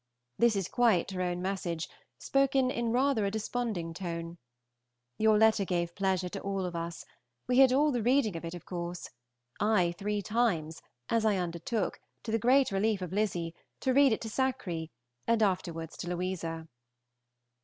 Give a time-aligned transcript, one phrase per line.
[0.39, 4.39] This is quite her own message, spoken in rather a desponding tone.
[5.19, 7.05] Your letter gave pleasure to all of us;
[7.47, 9.11] we had all the reading of it of course,
[9.59, 14.21] I three times, as I undertook, to the great relief of Lizzy, to read it
[14.21, 14.89] to Sackree,
[15.27, 16.67] and afterwards to Louisa.